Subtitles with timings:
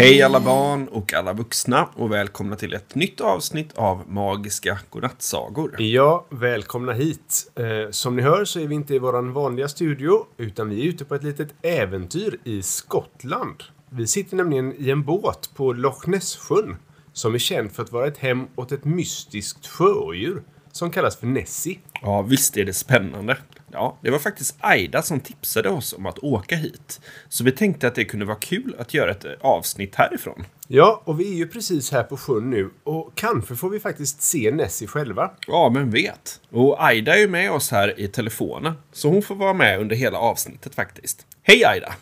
[0.00, 5.82] Hej alla barn och alla vuxna och välkomna till ett nytt avsnitt av Magiska Godnattsagor.
[5.82, 7.52] Ja, välkomna hit.
[7.54, 10.84] Eh, som ni hör så är vi inte i vår vanliga studio utan vi är
[10.84, 13.62] ute på ett litet äventyr i Skottland.
[13.90, 16.76] Vi sitter nämligen i en båt på Loch Ness-sjön
[17.12, 20.42] som är känd för att vara ett hem åt ett mystiskt sjöodjur
[20.72, 21.78] som kallas för Nessie.
[22.02, 23.36] Ja, visst är det spännande.
[23.72, 27.00] Ja, det var faktiskt Aida som tipsade oss om att åka hit.
[27.28, 30.44] Så vi tänkte att det kunde vara kul att göra ett avsnitt härifrån.
[30.68, 34.22] Ja, och vi är ju precis här på sjön nu och kanske får vi faktiskt
[34.22, 35.30] se Nessie själva.
[35.46, 36.40] Ja, men vet.
[36.50, 38.72] Och Aida är ju med oss här i telefonen.
[38.92, 41.26] Så hon får vara med under hela avsnittet faktiskt.
[41.42, 41.92] Hej Aida!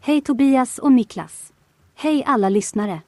[0.00, 1.52] Hej Tobias och Niklas.
[1.94, 3.00] Hej alla lyssnare.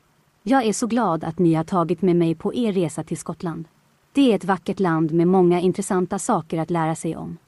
[0.43, 3.65] Jag är så glad att ni har tagit med mig på er resa till Skottland.
[4.13, 7.39] Det är ett vackert land med många intressanta saker att lära sig om.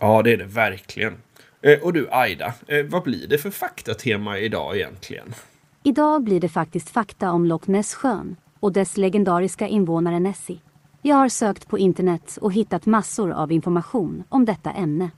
[0.00, 1.16] Ja, det är det verkligen.
[1.62, 5.34] Eh, och du Aida, eh, vad blir det för faktatema idag egentligen?
[5.82, 10.58] Idag blir det faktiskt fakta om Loch Ness-sjön och dess legendariska invånare Nessie.
[11.02, 15.10] Jag har sökt på internet och hittat massor av information om detta ämne.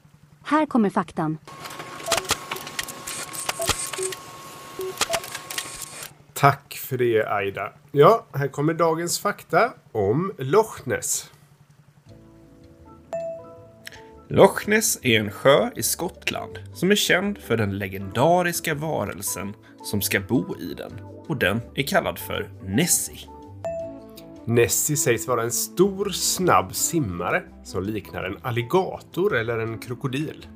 [0.44, 1.38] Här kommer faktan.
[6.32, 7.72] Tack för det, Aida.
[7.92, 11.30] Ja, här kommer dagens fakta om Loch Ness.
[14.32, 20.02] Loch Ness är en sjö i Skottland som är känd för den legendariska varelsen som
[20.02, 20.92] ska bo i den.
[21.28, 23.18] Och den är kallad för Nessie.
[24.44, 30.46] Nessie sägs vara en stor, snabb simmare som liknar en alligator eller en krokodil.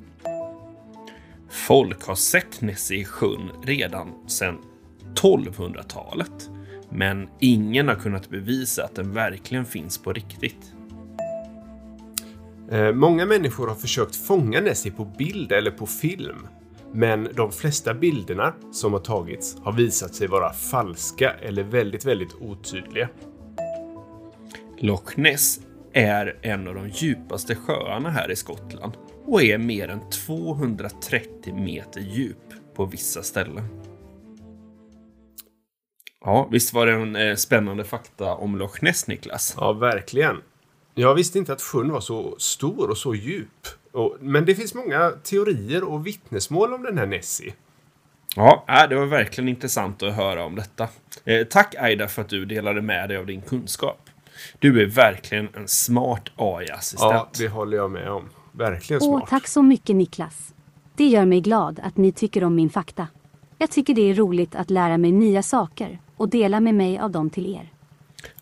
[1.50, 4.58] Folk har sett Nessie i sjön redan sedan
[5.14, 6.50] 1200-talet.
[6.90, 10.74] Men ingen har kunnat bevisa att den verkligen finns på riktigt.
[12.70, 16.46] Eh, många människor har försökt fånga Nessie på bild eller på film.
[16.92, 22.34] Men de flesta bilderna som har tagits har visat sig vara falska eller väldigt, väldigt
[22.40, 23.08] otydliga.
[24.78, 25.60] Loch Ness
[25.92, 28.92] är en av de djupaste sjöarna här i Skottland
[29.24, 33.64] och är mer än 230 meter djup på vissa ställen.
[36.24, 39.54] Ja, visst var det en eh, spännande fakta om Loch Ness, Niklas?
[39.58, 40.36] Ja, verkligen.
[40.94, 43.66] Jag visste inte att sjön var så stor och så djup.
[43.92, 47.54] Och, men det finns många teorier och vittnesmål om den här Nessie.
[48.36, 50.88] Ja, äh, det var verkligen intressant att höra om detta.
[51.24, 54.10] Eh, tack Aida för att du delade med dig av din kunskap.
[54.58, 57.12] Du är verkligen en smart AI-assistent.
[57.12, 58.28] Ja, det håller jag med om.
[58.52, 59.22] Verkligen smart.
[59.22, 60.54] Åh, tack så mycket Niklas.
[60.96, 63.06] Det gör mig glad att ni tycker om min fakta.
[63.58, 67.10] Jag tycker det är roligt att lära mig nya saker och dela med mig av
[67.10, 67.73] dem till er.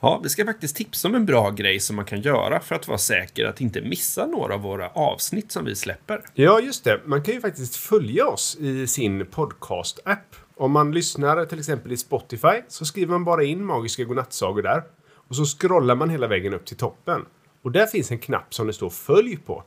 [0.00, 2.88] Ja, vi ska faktiskt tipsa om en bra grej som man kan göra för att
[2.88, 6.20] vara säker att inte missa några av våra avsnitt som vi släpper.
[6.34, 7.00] Ja, just det.
[7.04, 10.36] Man kan ju faktiskt följa oss i sin podcast-app.
[10.56, 14.82] Om man lyssnar till exempel i Spotify så skriver man bara in Magiska Godnattsagor där.
[15.28, 17.24] Och så scrollar man hela vägen upp till toppen.
[17.62, 19.64] Och där finns en knapp som det står Följ på.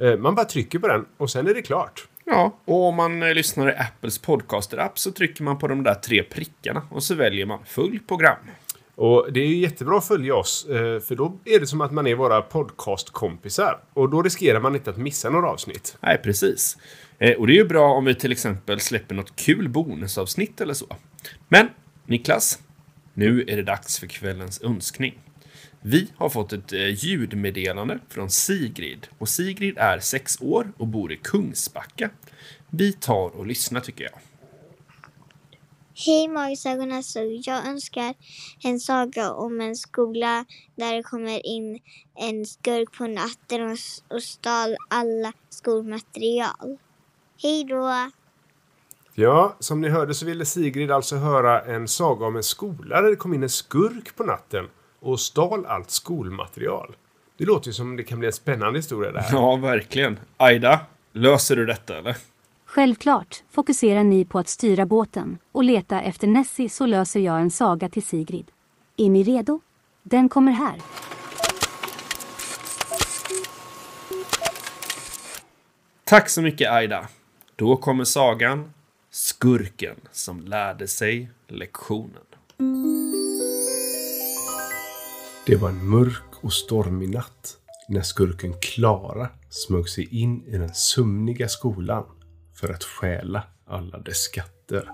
[0.00, 2.08] Eh, Man bara trycker på den och sen är det klart.
[2.24, 5.94] Ja, och om man eh, lyssnar i Apples podcaster-app så trycker man på de där
[5.94, 8.36] tre prickarna och så väljer man Följ program.
[9.02, 11.92] Och det är ju jättebra att följa oss, eh, för då är det som att
[11.92, 13.80] man är våra podcastkompisar.
[13.92, 15.96] Och då riskerar man inte att missa några avsnitt.
[16.00, 16.76] Nej, precis.
[17.18, 20.74] Eh, och det är ju bra om vi till exempel släpper något kul bonusavsnitt eller
[20.74, 20.96] så.
[21.48, 21.68] Men,
[22.06, 22.58] Niklas,
[23.14, 25.18] nu är det dags för kvällens önskning.
[25.80, 29.06] Vi har fått ett eh, ljudmeddelande från Sigrid.
[29.18, 32.10] Och Sigrid är sex år och bor i Kungsbacka.
[32.70, 34.31] Vi tar och lyssnar tycker jag.
[35.94, 38.14] Hej Magsagorna så jag önskar
[38.64, 40.44] en saga om en skola
[40.76, 41.80] där det kommer in
[42.14, 43.76] en skurk på natten och,
[44.16, 46.78] och stal alla skolmaterial.
[47.42, 48.10] Hej då!
[49.14, 53.10] Ja, som ni hörde så ville Sigrid alltså höra en saga om en skola där
[53.10, 54.68] det kom in en skurk på natten
[55.00, 56.96] och stal allt skolmaterial.
[57.36, 59.32] Det låter ju som det kan bli en spännande historia det här.
[59.32, 60.20] Ja, verkligen.
[60.36, 60.80] Aida,
[61.12, 62.16] löser du detta eller?
[62.74, 67.50] Självklart fokuserar ni på att styra båten och leta efter Nessie så löser jag en
[67.50, 68.50] saga till Sigrid.
[68.96, 69.60] Är ni redo?
[70.02, 70.76] Den kommer här.
[76.04, 77.08] Tack så mycket Aida.
[77.56, 78.72] Då kommer sagan
[79.10, 82.26] Skurken som lärde sig lektionen.
[85.46, 87.56] Det var en mörk och stormig natt
[87.88, 92.04] när skurken Klara smög sig in i den sömniga skolan
[92.62, 94.88] för att stjäla alla dess skatter.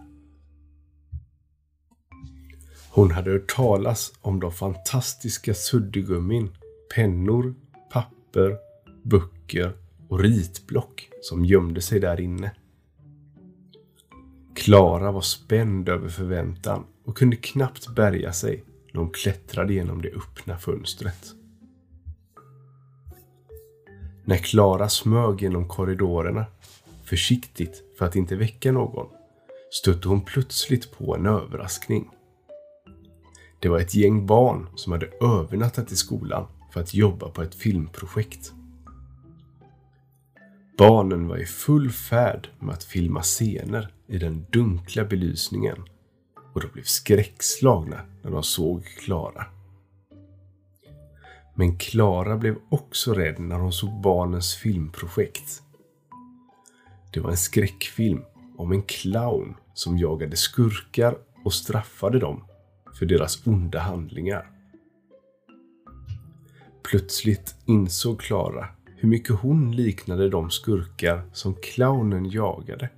[2.90, 6.56] Hon hade hört talas om de fantastiska suddgummin,
[6.94, 7.54] pennor,
[7.92, 8.56] papper,
[9.02, 9.72] böcker
[10.08, 12.50] och ritblock som gömde sig där inne.
[14.54, 20.12] Klara var spänd över förväntan och kunde knappt bärga sig när hon klättrade genom det
[20.12, 21.34] öppna fönstret.
[24.24, 26.46] När Klara smög genom korridorerna,
[27.08, 29.06] försiktigt för att inte väcka någon,
[29.70, 32.10] stötte hon plötsligt på en överraskning.
[33.60, 37.55] Det var ett gäng barn som hade övernattat i skolan för att jobba på ett
[37.55, 38.52] filmprojekt.
[40.78, 45.84] Barnen var i full färd med att filma scener i den dunkla belysningen
[46.54, 49.46] och de blev skräckslagna när de såg Klara.
[51.54, 55.62] Men Klara blev också rädd när hon såg barnens filmprojekt.
[57.10, 58.25] Det var en skräckfilm
[58.56, 62.44] om en clown som jagade skurkar och straffade dem
[62.99, 64.50] för deras onda handlingar.
[66.90, 72.90] Plötsligt insåg Klara hur mycket hon liknade de skurkar som clownen jagade.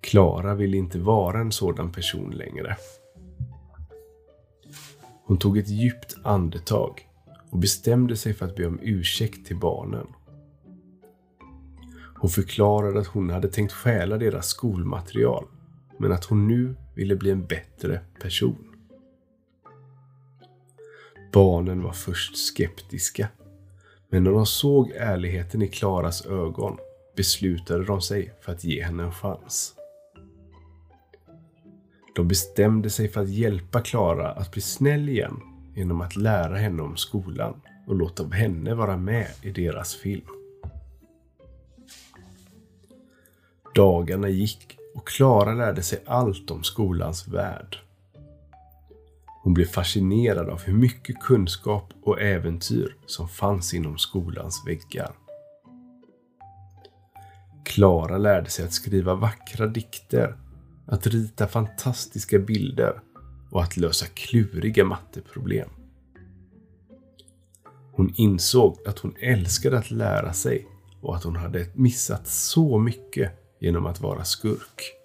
[0.00, 2.76] Klara ville inte vara en sådan person längre.
[5.24, 7.08] Hon tog ett djupt andetag
[7.50, 10.06] och bestämde sig för att be om ursäkt till barnen.
[12.20, 15.44] Hon förklarade att hon hade tänkt stjäla deras skolmaterial,
[15.98, 18.74] men att hon nu ville bli en bättre person.
[21.32, 23.28] Barnen var först skeptiska,
[24.10, 26.78] men när de såg ärligheten i Klaras ögon
[27.16, 29.74] beslutade de sig för att ge henne en chans.
[32.14, 35.40] De bestämde sig för att hjälpa Klara att bli snäll igen
[35.74, 40.39] genom att lära henne om skolan och låta henne vara med i deras film.
[43.74, 47.76] Dagarna gick och Klara lärde sig allt om skolans värld.
[49.42, 55.12] Hon blev fascinerad av hur mycket kunskap och äventyr som fanns inom skolans väggar.
[57.64, 60.36] Klara lärde sig att skriva vackra dikter
[60.86, 63.00] att rita fantastiska bilder
[63.50, 65.68] och att lösa kluriga matteproblem.
[67.92, 70.66] Hon insåg att hon älskade att lära sig
[71.00, 74.96] och att hon hade missat så mycket genom att vara skurk.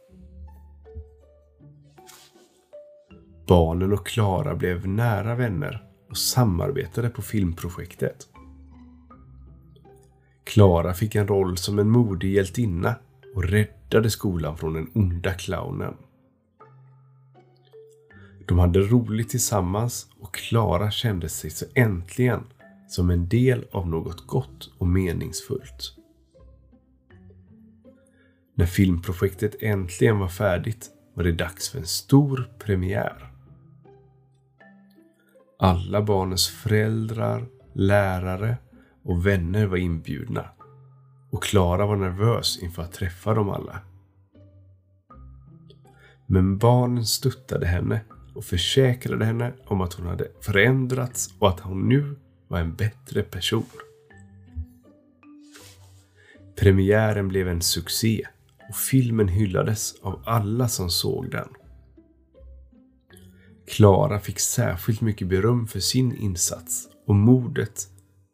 [3.48, 8.28] Barnen och Klara blev nära vänner och samarbetade på filmprojektet.
[10.44, 12.96] Klara fick en roll som en modig hjältinna
[13.36, 15.94] och räddade skolan från den onda clownen.
[18.48, 22.44] De hade roligt tillsammans och Klara kände sig så äntligen
[22.88, 25.96] som en del av något gott och meningsfullt.
[28.58, 33.32] När filmprojektet äntligen var färdigt var det dags för en stor premiär.
[35.60, 38.58] Alla barnens föräldrar, lärare
[39.04, 40.50] och vänner var inbjudna
[41.32, 43.80] och Klara var nervös inför att träffa dem alla.
[46.26, 48.02] Men barnen stöttade henne
[48.36, 52.16] och försäkrade henne om att hon hade förändrats och att hon nu
[52.48, 53.66] var en bättre person.
[56.56, 58.28] Premiären blev en succé
[58.70, 61.50] och filmen hyllades av alla som såg den.
[63.68, 67.88] Klara fick särskilt mycket beröm för sin insats och modet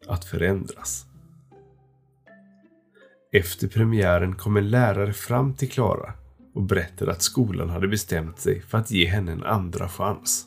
[0.06, 1.06] att förändras.
[3.32, 6.14] Efter premiären kom en lärare fram till Klara
[6.54, 10.46] och berättade att skolan hade bestämt sig för att ge henne en andra chans.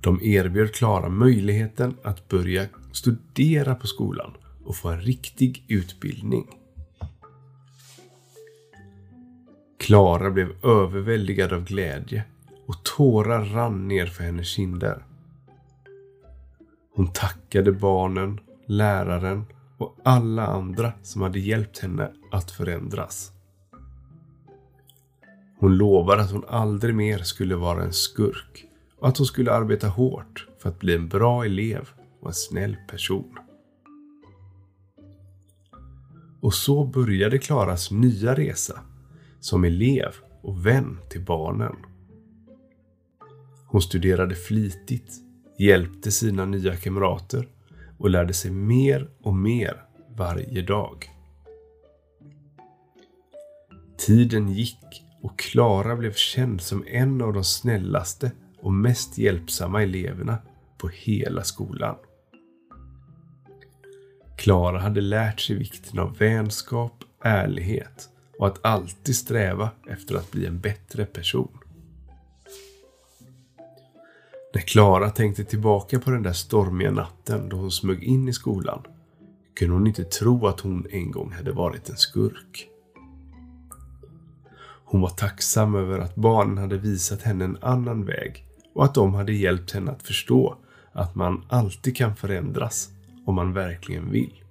[0.00, 6.46] De erbjöd Klara möjligheten att börja studera på skolan och få en riktig utbildning.
[9.88, 12.24] Klara blev överväldigad av glädje
[12.66, 15.04] och tårar rann ner för hennes kinder.
[16.94, 19.44] Hon tackade barnen, läraren
[19.78, 23.32] och alla andra som hade hjälpt henne att förändras.
[25.58, 28.64] Hon lovade att hon aldrig mer skulle vara en skurk
[28.98, 31.88] och att hon skulle arbeta hårt för att bli en bra elev
[32.20, 33.38] och en snäll person.
[36.40, 38.80] Och så började Klaras nya resa
[39.40, 41.76] som elev och vän till barnen.
[43.66, 45.12] Hon studerade flitigt,
[45.58, 47.48] hjälpte sina nya kamrater
[47.98, 49.82] och lärde sig mer och mer
[50.16, 51.10] varje dag.
[53.98, 60.38] Tiden gick och Klara blev känd som en av de snällaste och mest hjälpsamma eleverna
[60.78, 61.96] på hela skolan.
[64.36, 70.46] Klara hade lärt sig vikten av vänskap, ärlighet och att alltid sträva efter att bli
[70.46, 71.58] en bättre person.
[74.54, 78.82] När Klara tänkte tillbaka på den där stormiga natten då hon smög in i skolan
[79.54, 82.68] kunde hon inte tro att hon en gång hade varit en skurk.
[84.84, 89.14] Hon var tacksam över att barnen hade visat henne en annan väg och att de
[89.14, 90.56] hade hjälpt henne att förstå
[90.92, 92.88] att man alltid kan förändras
[93.26, 94.42] om man verkligen vill.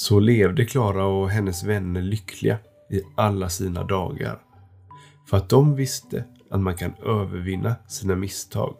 [0.00, 2.58] Så levde Klara och hennes vänner lyckliga
[2.90, 4.38] i alla sina dagar.
[5.26, 8.74] För att de visste att man kan övervinna sina misstag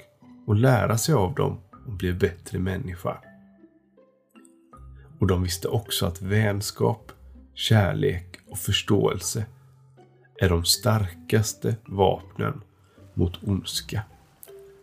[0.46, 3.18] och lära sig av dem och bli en bättre människa.
[5.18, 7.12] Och de visste också att vänskap,
[7.54, 9.46] kärlek och förståelse
[10.38, 12.62] är de starkaste vapnen
[13.14, 14.02] mot ondska.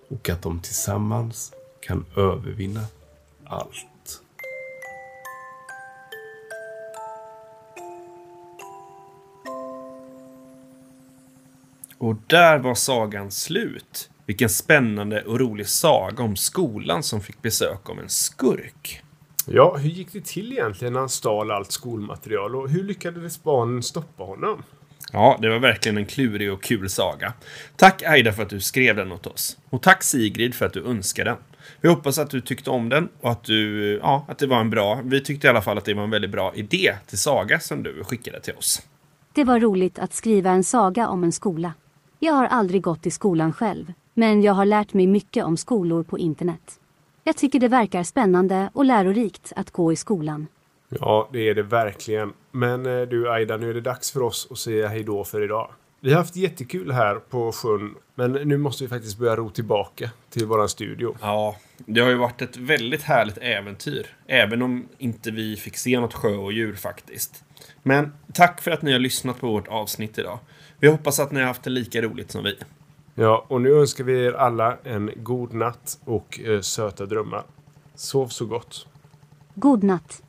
[0.10, 2.84] Och att de tillsammans kan övervinna
[3.46, 3.97] allt.
[11.98, 14.10] Och där var sagan slut.
[14.26, 19.02] Vilken spännande och rolig saga om skolan som fick besök av en skurk.
[19.46, 23.84] Ja, hur gick det till egentligen när han stal allt skolmaterial och hur lyckades barnen
[23.84, 24.64] stoppa honom?
[25.14, 27.34] Ja, det var verkligen en klurig och kul saga.
[27.76, 29.58] Tack Aida för att du skrev den åt oss.
[29.70, 31.38] Och tack Sigrid för att du önskade den.
[31.82, 34.70] Vi hoppas att du tyckte om den och att du, ja, att det var en
[34.70, 37.60] bra, vi tyckte i alla fall att det var en väldigt bra idé till saga
[37.60, 38.82] som du skickade till oss.
[39.34, 41.74] Det var roligt att skriva en saga om en skola.
[42.20, 46.04] Jag har aldrig gått i skolan själv, men jag har lärt mig mycket om skolor
[46.04, 46.80] på internet.
[47.24, 50.48] Jag tycker det verkar spännande och lärorikt att gå i skolan.
[50.90, 52.34] Ja, det är det verkligen.
[52.52, 55.70] Men eh, du Aida, nu är det dags för oss att säga hejdå för idag.
[56.00, 60.10] Vi har haft jättekul här på sjön, men nu måste vi faktiskt börja ro tillbaka
[60.30, 61.16] till våran studio.
[61.22, 64.08] Ja, det har ju varit ett väldigt härligt äventyr.
[64.28, 67.44] Även om inte vi fick se något sjö och djur faktiskt.
[67.84, 70.40] Men tack för att ni har lyssnat på vårt avsnitt idag.
[70.80, 72.56] Vi hoppas att ni har haft det lika roligt som vi.
[73.16, 77.44] Ja, och nu önskar vi er alla en god natt och eh, söta drömmar.
[77.96, 78.88] Sov så gott.
[79.56, 80.24] God natt.